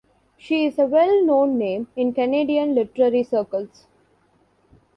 [0.35, 3.85] She is a well known name in Canadian literary circles.